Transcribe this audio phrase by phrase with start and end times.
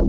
[0.00, 0.08] Hello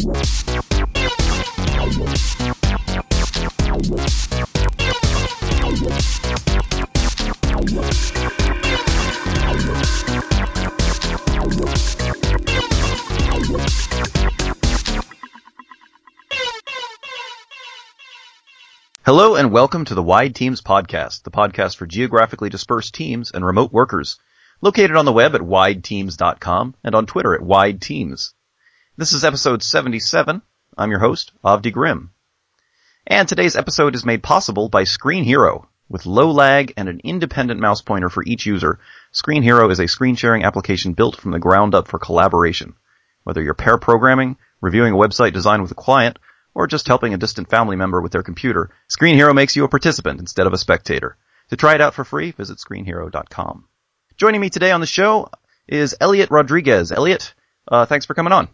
[19.35, 23.73] and welcome to the Wide Teams Podcast, the podcast for geographically dispersed teams and remote
[23.73, 24.17] workers.
[24.61, 28.31] Located on the web at wideteams.com and on Twitter at wideteams.
[28.97, 30.41] This is episode 77.
[30.77, 32.11] I'm your host, Avdi Grimm.
[33.07, 35.69] And today's episode is made possible by Screen Hero.
[35.87, 38.79] With low lag and an independent mouse pointer for each user,
[39.13, 42.73] Screen Hero is a screen sharing application built from the ground up for collaboration.
[43.23, 46.19] Whether you're pair programming, reviewing a website designed with a client,
[46.53, 49.69] or just helping a distant family member with their computer, Screen Hero makes you a
[49.69, 51.15] participant instead of a spectator.
[51.49, 53.69] To try it out for free, visit screenhero.com.
[54.17, 55.29] Joining me today on the show
[55.65, 56.91] is Elliot Rodriguez.
[56.91, 57.33] Elliot,
[57.69, 58.49] uh, thanks for coming on.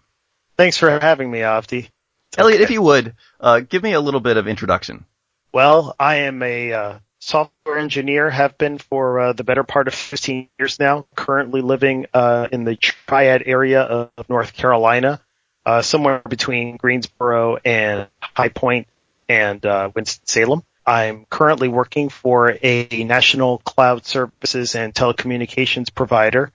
[0.57, 1.89] Thanks for having me, Avdi.
[2.37, 5.05] Elliot, if you would, uh, give me a little bit of introduction.
[5.53, 9.93] Well, I am a uh, software engineer, have been for uh, the better part of
[9.93, 15.21] 15 years now, currently living uh, in the Triad area of North Carolina
[15.67, 18.87] uh, somewhere between Greensboro and High Point
[19.27, 20.63] and uh, Winston-Salem.
[20.85, 26.53] I'm currently working for a national cloud services and telecommunications provider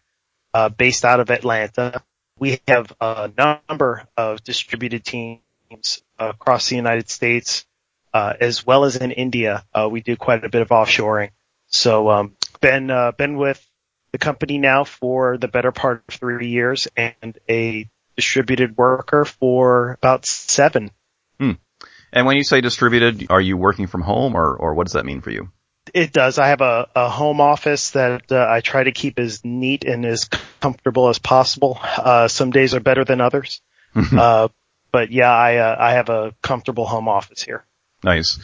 [0.55, 2.02] uh, based out of Atlanta.
[2.38, 7.64] We have a number of distributed teams across the United States,
[8.12, 9.64] uh, as well as in India.
[9.72, 11.30] Uh, we do quite a bit of offshoring.
[11.69, 13.64] So, um, been uh, been with
[14.12, 19.92] the company now for the better part of three years, and a distributed worker for
[19.92, 20.91] about seven.
[21.39, 21.52] Hmm.
[22.12, 25.06] And when you say distributed, are you working from home or, or what does that
[25.06, 25.50] mean for you?
[25.94, 26.38] It does.
[26.38, 30.06] I have a, a home office that uh, I try to keep as neat and
[30.06, 30.24] as
[30.60, 31.78] comfortable as possible.
[31.82, 33.60] Uh, some days are better than others.
[33.94, 34.48] uh,
[34.90, 37.64] but yeah, I, uh, I have a comfortable home office here.
[38.02, 38.38] Nice.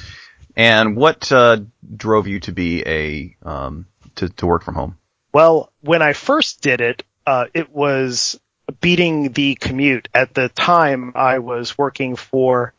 [0.56, 1.60] And what, uh,
[1.96, 4.98] drove you to be a, um, to, to work from home?
[5.32, 8.38] Well, when I first did it, uh, it was
[8.80, 10.08] beating the commute.
[10.14, 12.74] At the time, I was working for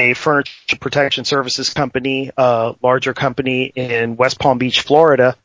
[0.00, 5.36] a furniture protection services company, a larger company in West Palm Beach, Florida,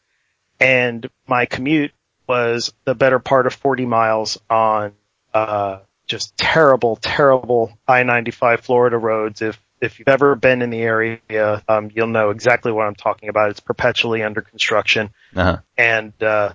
[0.59, 1.91] and my commute
[2.27, 4.93] was the better part of 40 miles on
[5.33, 9.41] uh, just terrible, terrible I-95 Florida roads.
[9.41, 11.19] If if you've ever been in the area,
[11.67, 13.49] um, you'll know exactly what I'm talking about.
[13.49, 15.57] It's perpetually under construction, uh-huh.
[15.77, 16.53] and uh,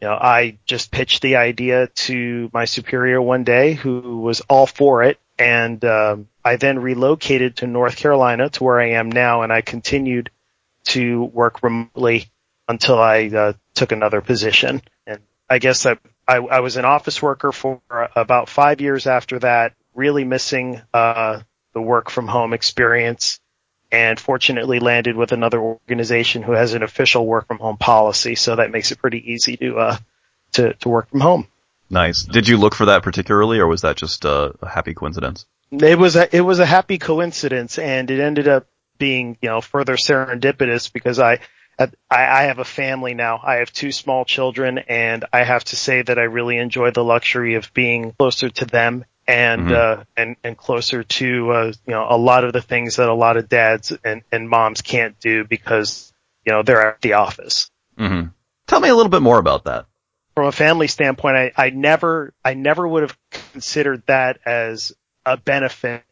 [0.00, 4.66] you know, I just pitched the idea to my superior one day who was all
[4.66, 5.20] for it.
[5.42, 9.60] And, um, I then relocated to North Carolina to where I am now and I
[9.60, 10.30] continued
[10.86, 12.26] to work remotely
[12.68, 14.82] until I uh, took another position.
[15.06, 17.80] And I guess I, I, I was an office worker for
[18.16, 21.40] about five years after that, really missing, uh,
[21.74, 23.40] the work from home experience
[23.90, 28.34] and fortunately landed with another organization who has an official work from home policy.
[28.34, 29.96] So that makes it pretty easy to, uh,
[30.52, 31.46] to, to work from home.
[31.92, 32.22] Nice.
[32.22, 35.44] Did you look for that particularly or was that just a, a happy coincidence?
[35.70, 38.66] It was a, it was a happy coincidence and it ended up
[38.98, 41.40] being, you know, further serendipitous because I,
[42.10, 43.40] I, have a family now.
[43.42, 47.04] I have two small children and I have to say that I really enjoy the
[47.04, 50.00] luxury of being closer to them and mm-hmm.
[50.00, 53.14] uh, and and closer to uh, you know a lot of the things that a
[53.14, 56.12] lot of dads and and moms can't do because
[56.44, 57.70] you know they're at the office.
[57.98, 58.28] Mm-hmm.
[58.66, 59.86] Tell me a little bit more about that.
[60.34, 63.18] From a family standpoint, I, I never I never would have
[63.52, 64.92] considered that as
[65.26, 66.02] a benefit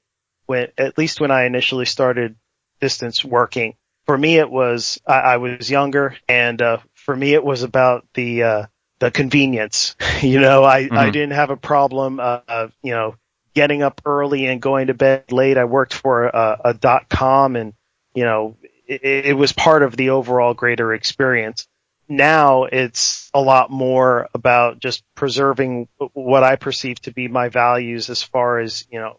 [0.47, 2.36] when at least when I initially started
[2.81, 3.75] distance working.
[4.06, 8.06] For me, it was I, I was younger, and uh, for me, it was about
[8.14, 8.66] the uh,
[9.00, 9.97] the convenience.
[10.20, 10.98] You know, I, mm-hmm.
[10.98, 13.16] I didn't have a problem, uh, of, you know,
[13.54, 15.56] getting up early and going to bed late.
[15.56, 17.72] I worked for a, a dot com and,
[18.14, 21.66] you know, it, it was part of the overall greater experience.
[22.10, 28.10] Now it's a lot more about just preserving what I perceive to be my values
[28.10, 29.19] as far as, you know,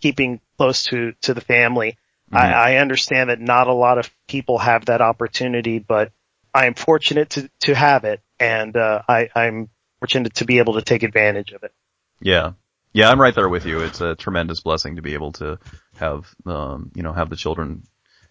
[0.00, 1.98] keeping close to, to the family.
[2.32, 2.36] Mm-hmm.
[2.36, 6.12] I, I understand that not a lot of people have that opportunity, but
[6.54, 9.68] I am fortunate to, to have it and uh, I, I'm
[10.00, 11.72] fortunate to be able to take advantage of it.
[12.20, 12.52] Yeah,
[12.94, 13.80] yeah, I'm right there with you.
[13.80, 15.58] It's a tremendous blessing to be able to
[15.96, 17.82] have, um, you know, have the children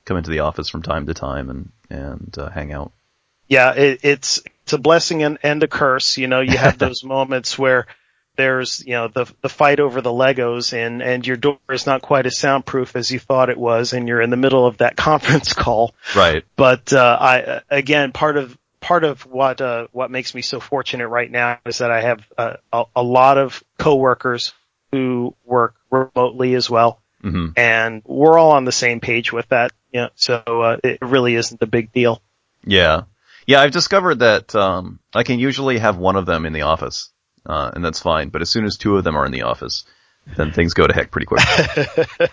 [0.06, 2.92] come into the office from time to time and and uh, hang out.
[3.48, 6.18] Yeah, it, it's it's a blessing and, and a curse.
[6.18, 7.88] You know, you have those moments where
[8.36, 12.02] there's you know the the fight over the Legos and and your door is not
[12.02, 14.96] quite as soundproof as you thought it was, and you're in the middle of that
[14.98, 15.94] conference call.
[16.16, 16.44] Right.
[16.56, 21.08] But uh, I again part of part of what uh, what makes me so fortunate
[21.08, 24.54] right now is that I have uh, a, a lot of coworkers
[24.92, 27.02] who work remotely as well.
[27.22, 29.72] hmm And we're all on the same page with that.
[29.92, 32.22] You know, so uh, it really isn't a big deal.
[32.66, 33.04] Yeah.
[33.46, 37.12] Yeah, I've discovered that um, I can usually have one of them in the office,
[37.46, 38.30] uh, and that's fine.
[38.30, 39.86] But as soon as two of them are in the office,
[40.38, 41.44] then things go to heck pretty quick.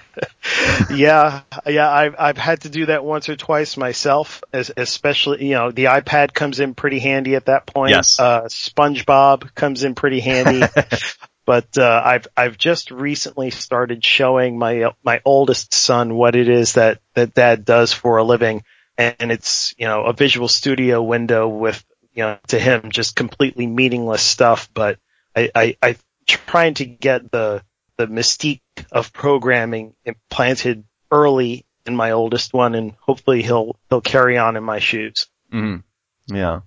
[0.94, 5.54] yeah, yeah, I've I've had to do that once or twice myself, as, especially you
[5.54, 7.90] know the iPad comes in pretty handy at that point.
[7.90, 8.18] Yes.
[8.20, 10.62] Uh, SpongeBob comes in pretty handy.
[11.44, 16.74] but uh, I've I've just recently started showing my my oldest son what it is
[16.74, 18.62] that that Dad does for a living,
[19.00, 23.67] and it's you know a Visual Studio window with you know to him just completely
[23.67, 24.99] meaningless stuff, but
[25.35, 27.62] I I, I trying to get the
[27.97, 28.61] the mystique
[28.91, 34.64] of programming implanted early in my oldest one, and hopefully he'll he'll carry on in
[34.64, 35.26] my shoes.
[35.50, 35.76] hmm
[36.26, 36.61] Yeah.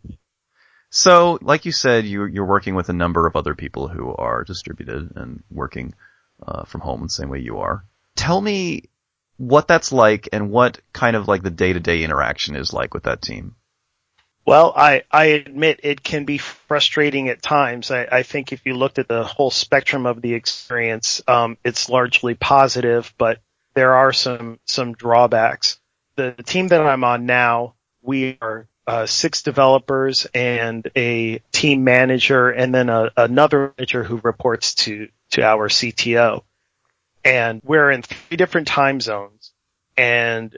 [0.90, 4.44] So, like you said, you, you're working with a number of other people who are
[4.44, 5.96] distributed and working
[6.46, 7.84] uh, from home the same way you are.
[8.16, 8.90] Tell me
[9.38, 13.22] what that's like and what kind of like the day-to-day interaction is like with that
[13.22, 13.56] team.
[14.46, 17.92] Well, I, I admit it can be frustrating at times.
[17.92, 21.88] I, I think if you looked at the whole spectrum of the experience, um, it's
[21.88, 23.40] largely positive, but
[23.74, 25.80] there are some, some drawbacks.
[26.16, 32.50] The team that I'm on now, we are uh, six developers and a team manager
[32.50, 36.44] and then a, another manager who reports to, to our CTO.
[37.26, 39.52] And we're in three different time zones
[39.98, 40.56] and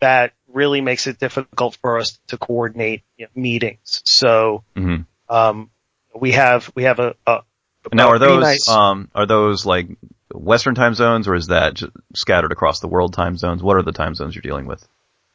[0.00, 4.02] that really makes it difficult for us to coordinate you know, meetings.
[4.04, 4.96] So, hmm
[5.30, 5.70] um,
[6.14, 7.42] we have, we have a, a
[7.92, 9.88] Now, are those nice- um, are those like
[10.32, 11.82] Western time zones, or is that
[12.14, 13.62] scattered across the world time zones?
[13.62, 14.86] What are the time zones you're dealing with?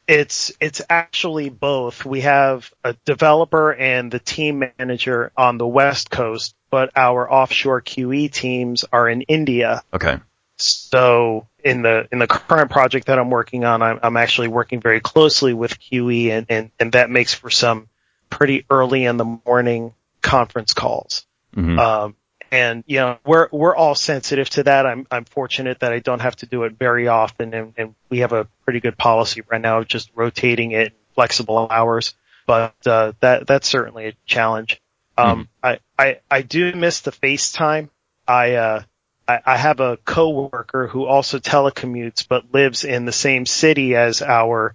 [0.06, 2.04] It's it's actually both.
[2.04, 7.80] We have a developer and the team manager on the West Coast, but our offshore
[7.80, 9.82] QE teams are in India.
[9.94, 10.18] Okay.
[10.56, 14.80] So in the in the current project that I'm working on, I'm, I'm actually working
[14.80, 17.88] very closely with QE, and, and and that makes for some
[18.30, 21.26] pretty early in the morning conference calls.
[21.54, 22.16] hmm Um,
[22.52, 24.86] and you know, we're we're all sensitive to that.
[24.86, 28.20] I'm I'm fortunate that I don't have to do it very often, and, and we
[28.20, 32.14] have a pretty good policy right now of just rotating it flexible hours.
[32.46, 34.80] But uh, that that's certainly a challenge.
[35.16, 37.88] Um, I, I I do miss the FaceTime.
[38.28, 38.82] I uh
[39.26, 44.22] I, I have a coworker who also telecommutes but lives in the same city as
[44.22, 44.74] our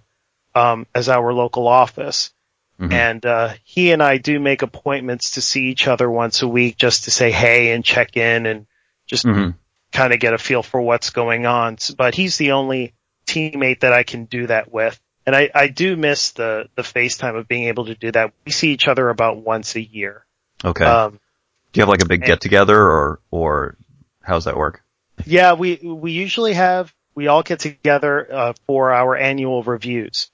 [0.54, 2.32] um as our local office
[2.80, 2.92] Mhm.
[2.92, 6.78] and uh, he and I do make appointments to see each other once a week
[6.78, 8.66] just to say hey and check in and
[9.06, 9.54] just Mhm.
[9.92, 11.76] kind of get a feel for what's going on.
[11.98, 12.94] But he's the only
[13.26, 14.98] teammate that I can do that with.
[15.26, 18.32] And I, I do miss the, the FaceTime of being able to do that.
[18.46, 20.24] We see each other about once a year.
[20.64, 20.84] Okay.
[20.86, 21.20] Um,
[21.72, 23.76] Do you have like a big get together, or or
[24.22, 24.82] how's that work?
[25.26, 30.30] yeah, we, we usually have, we all get together, uh, for our annual reviews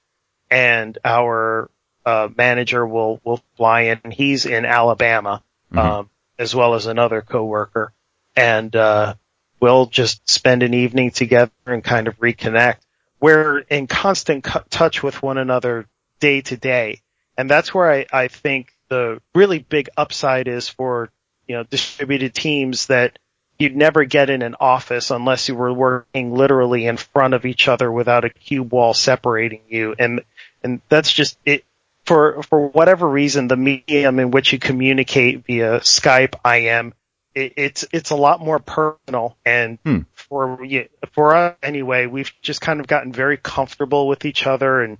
[0.49, 1.69] and our,
[2.05, 4.11] uh, manager will, will fly in.
[4.11, 5.43] He's in Alabama.
[5.73, 5.77] Mhm.
[5.79, 7.91] um, as well as another coworker,
[8.35, 9.15] and uh,
[9.59, 12.77] we'll just spend an evening together and kind of reconnect.
[13.19, 15.87] We're in constant touch with one another
[16.21, 17.01] day to day,
[17.37, 21.09] and that's where I, I think the really big upside is for
[21.47, 23.19] you know distributed teams that
[23.59, 27.67] you'd never get in an office unless you were working literally in front of each
[27.67, 30.21] other without a cube wall separating you, and
[30.63, 31.63] and that's just it
[32.05, 36.93] for for whatever reason, the medium in which you communicate via Skype, IM,
[37.35, 39.35] it, it's it's a lot more personal.
[39.45, 39.99] And Hmm.
[40.13, 44.81] for you- for us anyway, we've just kind of gotten very comfortable with each other,
[44.81, 44.97] and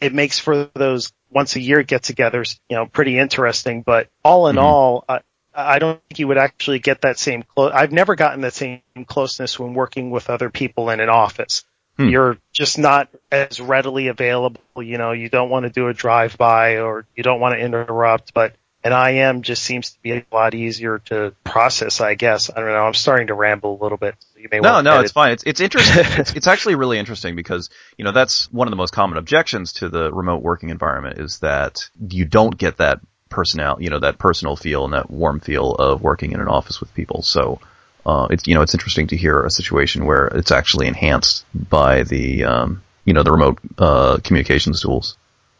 [0.00, 3.82] it makes for those once a year get-togethers, you know, pretty interesting.
[3.82, 4.62] But all in Mhm.
[4.62, 5.20] all, I,
[5.56, 7.72] I don't think you would actually get that same close.
[7.74, 11.64] I've never gotten that same closeness when working with other people in an office
[11.96, 12.08] Hmm.
[12.10, 14.60] you're just not as readily available.
[14.76, 17.58] You know, you don't want to do a drive by or you don't want to
[17.58, 22.50] interrupt, but an IM just seems to be a lot easier to process, I guess.
[22.50, 22.84] I don't know.
[22.84, 24.14] I'm starting to ramble a little bit.
[24.34, 25.32] So you may No, no, it's fine.
[25.32, 26.04] It's it's interesting.
[26.20, 29.72] it's, it's actually really interesting because you know that's one of the most common objections
[29.74, 34.18] to the remote working environment is that you don't get that personnel, you know, that
[34.18, 37.22] personal feel and that warm feel of working in an office with people.
[37.22, 37.60] So
[38.06, 42.04] uh, it's you know it's interesting to hear a situation where it's actually enhanced by
[42.04, 45.16] the um, you know the remote uh, communications tools.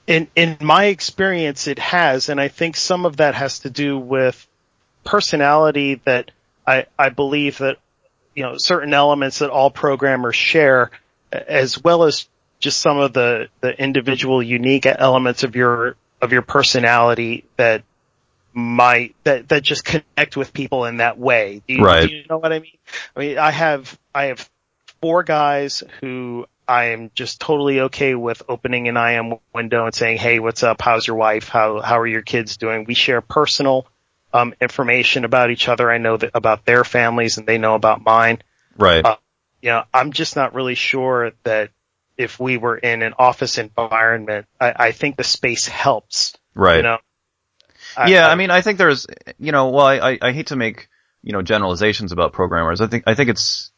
[0.07, 3.99] in in my experience it has and i think some of that has to do
[3.99, 4.47] with
[5.03, 6.31] personality that
[6.67, 7.79] i i believe that
[8.35, 10.93] you know certain elements that all programmers share
[11.33, 12.29] as well as
[12.61, 17.83] just some of the the individual unique elements of your of your personality that
[18.53, 22.09] might that that just connect with people in that way do you, Right.
[22.09, 22.79] do you know what i mean
[23.15, 24.49] i mean i have i have
[25.03, 30.19] four guys who I am just totally okay with opening an IM window and saying,
[30.19, 30.83] "Hey, what's up?
[30.83, 31.49] How's your wife?
[31.49, 33.87] How how are your kids doing?" We share personal
[34.33, 35.91] um, information about each other.
[35.91, 38.43] I know that about their families, and they know about mine.
[38.77, 39.05] Right.
[39.05, 39.17] Uh,
[39.63, 41.71] you know, I'm just not really sure that
[42.17, 46.37] if we were in an office environment, I, I think the space helps.
[46.55, 46.77] right.
[46.77, 46.99] You know.
[48.07, 49.07] yeah, I, mean, I think there's,
[49.39, 50.89] you know, well, I, I, I hate to make,
[51.23, 52.81] you know, generalizations about programmers.
[52.81, 53.71] I think, I think it's,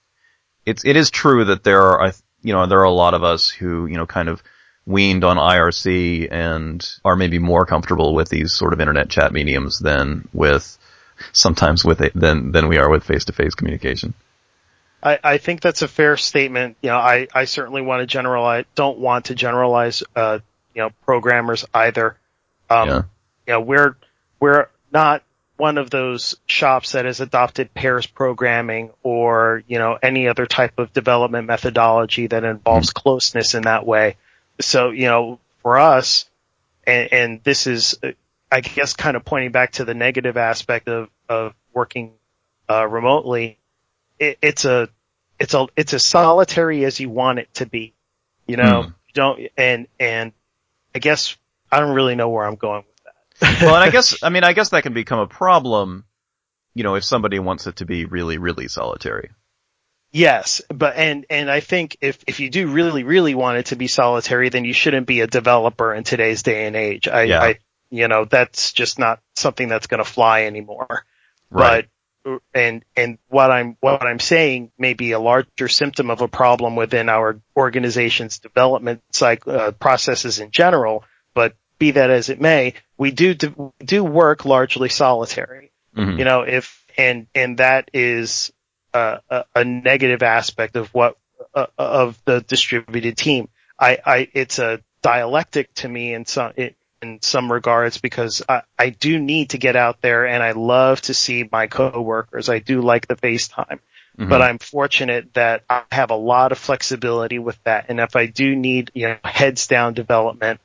[0.64, 3.48] it's, it is true that there are, you know, there are a lot of us
[3.48, 4.42] who, you know, kind of
[4.86, 9.78] weaned on IRC and are maybe more comfortable with these sort of internet chat mediums
[9.78, 10.78] than with,
[11.32, 14.14] sometimes with it, than, than we are with face-to-face communication.
[15.02, 16.76] I, I think that's a fair statement.
[16.82, 20.40] You know, I, I certainly want to generalize, don't want to generalize, uh,
[20.74, 22.16] you know, programmers either.
[22.68, 23.02] Um, Yeah.
[23.46, 23.96] you know, we're,
[24.40, 25.22] we're not
[25.56, 30.78] one of those shops that has adopted pairs programming or, you know, any other type
[30.78, 34.16] of development methodology that involves closeness in that way.
[34.60, 36.28] So, you know, for us,
[36.86, 38.12] and, and this is, uh,
[38.50, 42.12] I guess, kind of pointing back to the negative aspect of, of working,
[42.70, 43.58] uh, remotely,
[44.18, 44.88] it, it's a,
[45.38, 47.94] it's a, it's as solitary as you want it to be.
[48.46, 48.88] You know, hmm.
[48.88, 50.32] you don't, and, and
[50.94, 51.36] I guess
[51.70, 53.60] I don't really know where I'm going with that.
[53.62, 56.04] well, and I guess, I mean, I guess that can become a problem,
[56.74, 59.30] you know, if somebody wants it to be really, really solitary.
[60.10, 63.76] Yes, but and and I think if if you do really really want it to
[63.76, 67.08] be solitary, then you shouldn't be a developer in today's day and age.
[67.08, 67.42] I, Yeah.
[67.42, 67.58] I
[67.90, 71.04] you know that's just not something that's going to fly anymore.
[71.50, 71.84] Right.
[71.84, 71.90] But
[72.54, 76.76] and and what I'm what I'm saying may be a larger symptom of a problem
[76.76, 81.04] within our organization's development cycle uh, processes in general.
[81.34, 86.18] But be that as it may, we do do, do work largely solitary Mhm.
[86.18, 88.52] you know if and and that is
[88.92, 91.16] uh, a, a negative aspect of what
[91.54, 93.48] uh, of the distributed team
[93.80, 96.52] i i it's a dialectic to me in some
[97.02, 101.00] in some regards because I, I do need to get out there and I love
[101.02, 102.48] to see my coworkers.
[102.48, 103.78] I do like the FaceTime,
[104.18, 104.28] Mhm.
[104.28, 107.86] but I'm fortunate that I have a lot of flexibility with that.
[107.88, 110.60] And if I do need, you know, heads down development,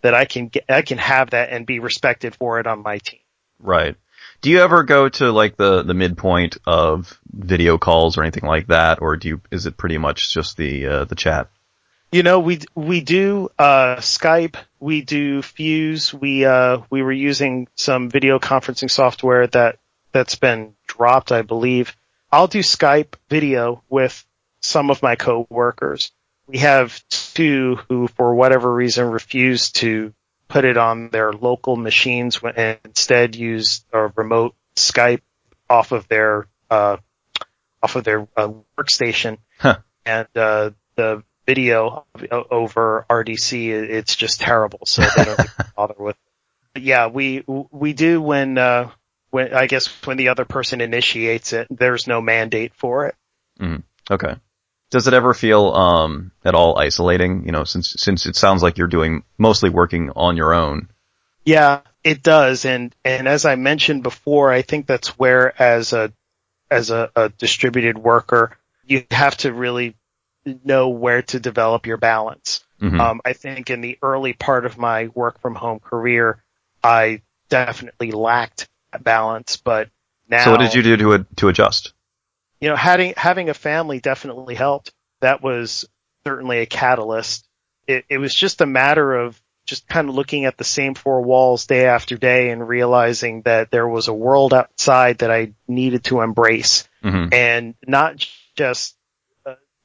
[0.00, 2.98] that I can get, I can have that and be respected for it on my
[2.98, 3.20] team.
[3.58, 3.96] Right.
[4.42, 8.66] Do you ever go to like the, the midpoint of video calls or anything like
[8.66, 11.48] that, or do you, is it pretty much just the, uh, the chat?
[12.14, 17.66] You know, we we do uh, Skype, we do Fuze, we uh, we were using
[17.74, 19.80] some video conferencing software that
[20.12, 21.96] that's been dropped, I believe.
[22.30, 24.24] I'll do Skype video with
[24.60, 26.12] some of my coworkers.
[26.46, 30.14] We have two who, for whatever reason, refuse to
[30.46, 35.22] put it on their local machines and instead use a remote Skype
[35.68, 36.98] off of their uh,
[37.82, 39.38] off of their uh, workstation.
[39.58, 39.78] Huh.
[40.06, 42.06] And uh, the video
[42.50, 44.80] over RDC, it's just terrible.
[44.86, 45.40] So they don't
[45.76, 46.16] bother with.
[46.16, 46.20] It.
[46.74, 48.90] But yeah, we we do when uh,
[49.30, 53.14] when I guess when the other person initiates it, there's no mandate for it.
[54.10, 54.34] Okay.
[54.90, 57.44] Does it ever feel, um, at all isolating?
[57.46, 60.88] You know, since, since it sounds like you're doing, mostly working on your own.
[61.44, 62.64] Yeah, it does.
[62.64, 66.12] And, and as I mentioned before, I think that's where as a,
[66.70, 69.96] as a, a distributed worker, you have to really
[70.64, 72.64] know where to develop your balance.
[72.80, 73.00] Mhm.
[73.00, 76.42] Um, I think in the early part of my work from home career,
[76.82, 78.68] I definitely lacked
[79.00, 79.88] balance, but
[80.28, 81.92] now, so what did you do to, to adjust?
[82.60, 84.92] you know, having, having a family definitely helped.
[85.20, 85.84] That was
[86.26, 87.46] certainly a catalyst.
[87.86, 91.22] It, it was just a matter of just kind of looking at the same four
[91.22, 96.04] walls day after day and realizing that there was a world outside that I needed
[96.04, 98.96] to embrace hmm and not just,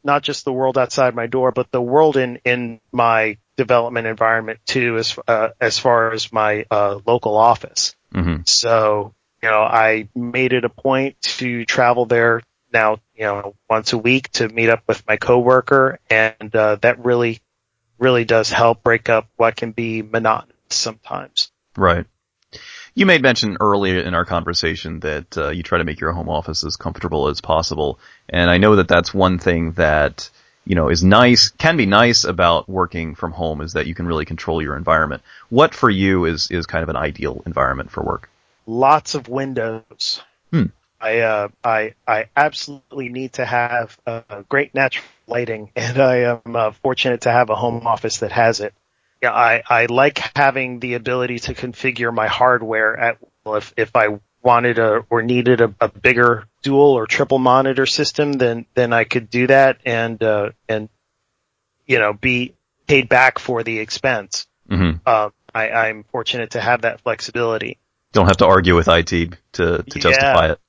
[0.10, 4.60] not just the world outside my door, but the world in, in my development environment
[4.66, 7.96] too, as, uh, as far as my, uh, local office.
[8.12, 9.14] hmm So,
[9.44, 12.42] you know, I made it a point to travel there
[12.74, 17.06] now, you know, once a week to meet up with my coworker and, uh, that
[17.06, 17.40] really,
[18.00, 21.52] really does help break up what can be monotonous sometimes.
[21.78, 22.08] Right.
[23.00, 26.28] You made mention earlier in our conversation that uh, you try to make your home
[26.28, 30.30] office as comfortable as possible, and I know that that's one thing that
[30.66, 34.06] you know is nice, can be nice about working from home is that you can
[34.06, 35.24] really control your environment.
[35.48, 38.30] What for you is is kind of an ideal environment for work?
[38.68, 40.22] Lots of windows.
[40.52, 40.66] Hmm.
[41.00, 46.42] I, uh, I, I absolutely need to have uh, great natural lighting and I am
[46.54, 48.74] uh, fortunate to have a home office that has it.
[49.22, 54.20] Yeah, I, I like having the ability to configure my hardware at if, if I
[54.42, 59.04] wanted a or needed a, a bigger dual or triple monitor system, then then I
[59.04, 60.88] could do that and uh, and
[61.86, 62.56] you know be
[62.88, 64.48] paid back for the expense.
[64.70, 67.78] hmm Uh, I, I'm fortunate to have that flexibility.
[68.14, 70.00] Don't have to argue with IT to to Yeah.
[70.00, 70.60] justify it.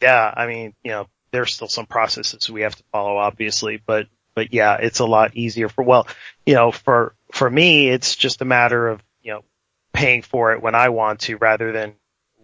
[0.00, 4.06] Yeah, I mean, you know, there's still some processes we have to follow, obviously, but
[4.34, 6.06] but yeah, it's a lot easier for well,
[6.46, 9.44] you know, for for me, it's just a matter of you know
[9.92, 11.94] paying for it when I want to, rather than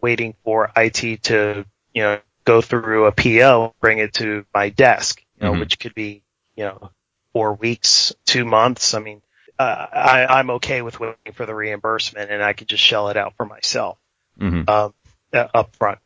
[0.00, 1.64] waiting for IT to
[1.94, 5.60] you know go through a PO, bring it to my desk, you know, Mhm.
[5.60, 6.22] which could be
[6.56, 6.90] you know
[7.32, 8.94] four weeks, two months.
[8.94, 9.22] I mean,
[9.58, 13.16] uh, I, I'm okay with waiting for the reimbursement, and I could just shell it
[13.16, 13.98] out for myself
[14.38, 14.90] hmm uh,
[15.32, 15.98] uh, up front.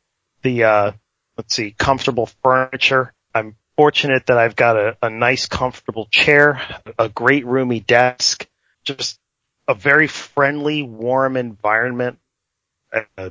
[0.42, 0.92] The uh,
[1.36, 3.12] let's see, comfortable furniture.
[3.34, 6.60] I'm fortunate that I've got a, a nice, comfortable chair,
[6.98, 8.46] a great roomy desk,
[8.84, 9.18] just
[9.68, 12.18] a very friendly, warm environment.
[12.92, 13.30] Uh,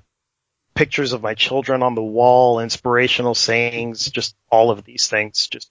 [0.74, 5.70] pictures of my children on the wall, inspirational sayings, just all of these things just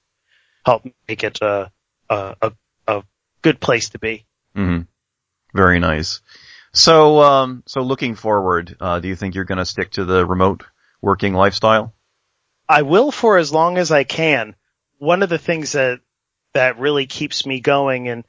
[0.64, 1.72] help make it a
[2.08, 2.52] a, a,
[2.87, 3.02] a
[3.42, 4.26] good place to be.
[4.54, 4.80] hmm
[5.54, 6.20] Very nice.
[6.72, 10.25] So, um, so looking forward, uh, do you think you're going to stick to the
[10.25, 10.64] remote
[11.02, 11.94] working lifestyle?
[12.68, 14.54] I will for as long as I can.
[14.99, 16.00] One of the things that
[16.52, 18.25] that really keeps me going, and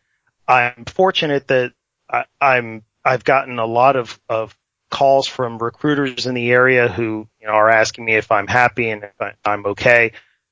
[0.52, 1.74] I'm fortunate that
[2.10, 4.56] I, I'm I've gotten a lot of of
[4.90, 8.90] calls from recruiters in the area who you know are asking me if I'm happy
[8.90, 10.12] and if I, I'm okay.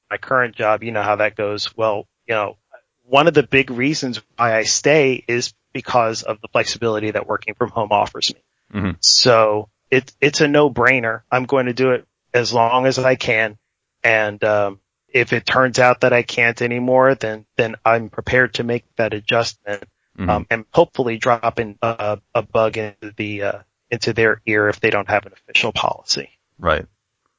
[0.09, 1.75] My current job, you know how that goes.
[1.75, 2.57] Well, you know,
[3.03, 7.53] one of the big reasons why I stay is because of the flexibility that working
[7.53, 8.41] from home offers me.
[8.79, 8.97] Mhm.
[9.01, 11.21] So it, it's a no brainer.
[11.31, 13.57] I'm going to do it as long as I can.
[14.03, 14.79] And, um,
[15.13, 19.13] if it turns out that I can't anymore, then, then I'm prepared to make that
[19.13, 19.83] adjustment,
[20.17, 20.29] Mhm.
[20.29, 24.79] um, and hopefully drop in a, a bug into the, uh, into their ear if
[24.79, 26.29] they don't have an official policy.
[26.57, 26.85] Right.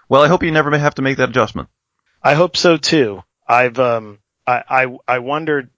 [0.08, 1.68] Well, I hope you never may have to make that adjustment.
[2.22, 3.22] I hope so too.
[3.46, 5.70] I've, um, I, I, I wondered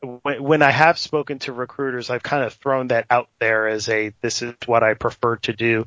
[0.00, 3.88] when, when I have spoken to recruiters, I've kind of thrown that out there as
[3.88, 5.86] a, this is what I prefer to do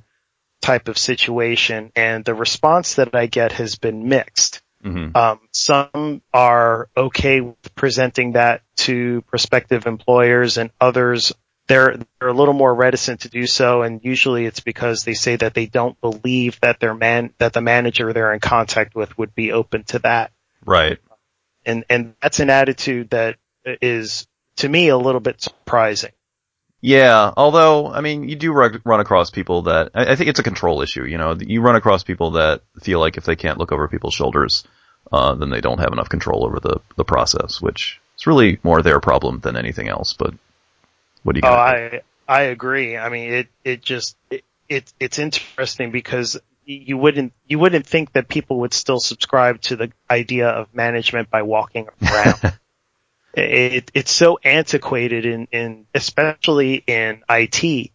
[0.62, 1.92] type of situation.
[1.96, 4.62] And the response that I get has been mixed.
[4.84, 11.34] Hmm Um, some are okay with presenting that to prospective employers and others
[11.72, 13.82] they're, they're a little more reticent to do so.
[13.82, 17.62] And usually it's because they say that they don't believe that their man, that the
[17.62, 20.32] manager they're in contact with would be open to that.
[20.66, 21.00] Right.
[21.66, 26.12] And, and that's an attitude that is to me a little bit surprising.
[26.82, 30.40] Yeah, although I mean, you do run, run across people that I, I think it's
[30.40, 31.06] a control issue.
[31.06, 34.16] You know, you run across people that feel like if they can't look over people's
[34.16, 34.64] shoulders,
[35.12, 38.82] uh, then they don't have enough control over the the process, which is really more
[38.82, 40.14] their problem than anything else.
[40.14, 40.34] But
[41.24, 41.48] what do you?
[41.48, 41.56] Oh, do?
[41.56, 42.98] I, I agree.
[42.98, 48.14] I mean, it, it just, it, it, it's interesting because you wouldn't, you wouldn't think
[48.14, 52.58] that people would still subscribe to the idea of management by walking around.
[53.34, 57.92] It, it's so antiquated in, in, especially in IT.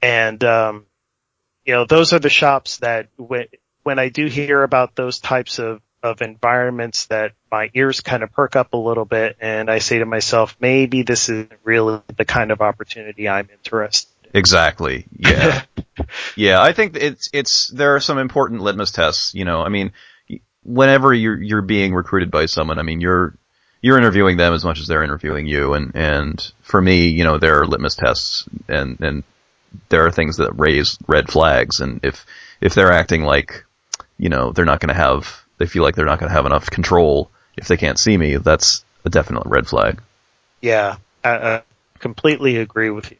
[0.00, 0.86] And, um,
[1.64, 3.46] you know, those are the shops that when,
[3.82, 8.32] when I do hear about those types of, of environments that my ears kind of
[8.32, 12.24] perk up a little bit and I say to myself, maybe this is really the
[12.24, 14.30] kind of opportunity I'm interested in.
[14.34, 15.06] Exactly.
[15.16, 15.62] Yeah.
[16.36, 16.60] yeah.
[16.60, 19.92] I think it's, it's, there are some important litmus tests, you know, I mean,
[20.64, 23.36] whenever you're, you're being recruited by someone, I mean, you're,
[23.82, 25.74] you're interviewing them as much as they're interviewing you.
[25.74, 29.24] And, and for me, you know, there are litmus tests and, and
[29.88, 31.80] there are things that raise red flags.
[31.80, 32.24] And if,
[32.60, 33.64] if they're acting like,
[34.18, 36.46] you know, they're not going to have, they feel like they're not going to have
[36.46, 40.00] enough control if they can't see me, that's a definite red flag.
[40.60, 41.62] Yeah, I, I
[41.98, 43.18] completely agree with you.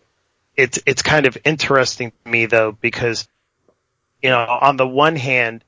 [0.56, 3.26] It's it's kind of interesting to me though because
[4.22, 5.64] you know on the one hand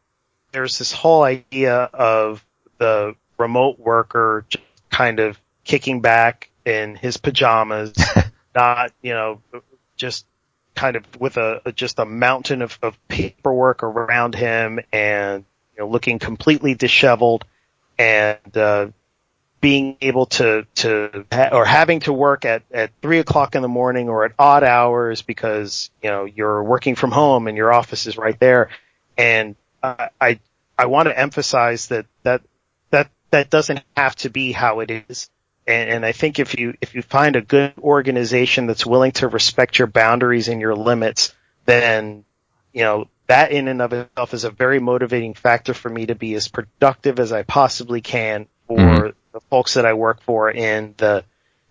[0.52, 2.44] there's this whole idea of
[2.78, 4.44] the remote worker
[4.94, 7.92] kind of kicking back in his pajamas,
[8.54, 9.40] not you know
[9.96, 10.24] just
[10.76, 15.44] kind of with a just a mountain of, of paperwork around him and
[15.76, 17.44] you know looking completely disheveled
[17.98, 18.86] and uh,
[19.60, 23.68] being able to to ha- or having to work at at three o'clock in the
[23.68, 28.06] morning or at odd hours because you know you're working from home and your office
[28.06, 28.68] is right there.
[29.18, 30.38] And I I,
[30.78, 32.42] I want to emphasize that that
[33.34, 35.28] that doesn't have to be how it is
[35.66, 39.28] and, and I think if you if you find a good organization that's willing to
[39.28, 42.24] respect your boundaries and your limits then
[42.72, 46.14] you know that in and of itself is a very motivating factor for me to
[46.14, 49.14] be as productive as I possibly can for Mhm.
[49.32, 51.24] the folks that I work for in the,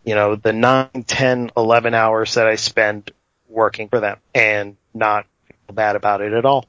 [0.04, 3.12] you know, the 9, 10, 11 hours that I spend
[3.48, 6.66] working for them and not feel bad about it at all.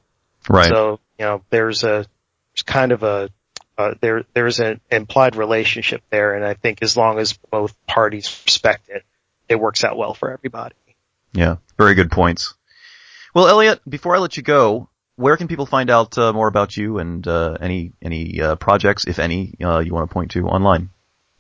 [0.49, 0.69] Right.
[0.69, 2.05] So you know, there's a,
[2.53, 3.31] there's kind of a,
[3.77, 6.35] uh, there, there's an implied relationship there.
[6.35, 9.05] And I think as long as both parties respect it,
[9.49, 10.75] it works out well for everybody.
[11.33, 11.57] Yeah.
[11.77, 12.55] Very good points.
[13.35, 16.77] Well, Elliot, before I let you go, where can people find out uh, more about
[16.77, 20.47] you and uh, any any uh, projects, if any, uh, you want to point to
[20.47, 20.91] online?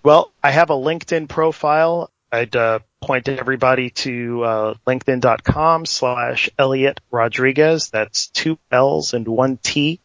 [0.02, 2.10] Well, I have a LinkedIn profile.
[2.30, 7.90] I'd uh, point everybody to uh, linkedin.com slash Elliot Rodriguez.
[7.90, 10.00] That's two L's and one T,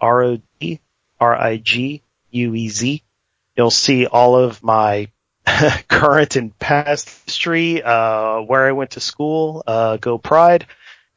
[0.00, 0.42] R-O-D,
[1.20, 3.02] R-I-G-U-E-Z.
[3.56, 5.08] You'll see all of my
[5.88, 10.66] current and past history, uh, where I went to school, uh, go pride.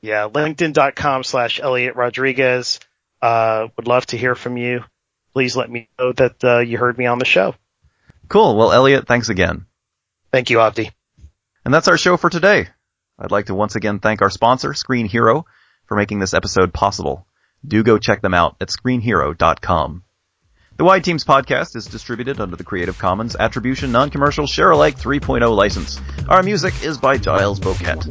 [0.02, 2.80] Yeah, linkedin.com slash Elliot Rodriguez.
[3.22, 4.84] Uh, would love to hear from you.
[5.34, 7.56] Please let me know that, uh, you heard me on the show.
[8.28, 8.56] Cool.
[8.56, 9.66] Well, Elliot, thanks again.
[10.32, 10.92] Thank you, Avdi.
[11.66, 12.68] And that's our show for today.
[13.20, 15.46] I'd like to once again thank our sponsor, Screen Hero,
[15.86, 17.26] for making this episode possible.
[17.68, 20.04] Do go check them out at screenhero.com.
[20.78, 26.00] The Wide Teams podcast is distributed under the Creative Commons Attribution Non-Commercial Share-alike 3.0 license.
[26.30, 28.06] Our music is by Giles Bowkett.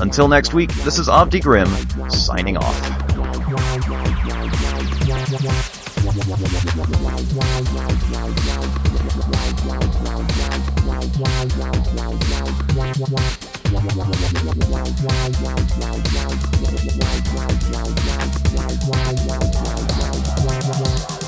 [0.00, 1.68] Until next week, this is Avdi Grimm,
[2.10, 3.12] signing off.
[13.72, 14.12] wow wow
[19.64, 21.18] wow wow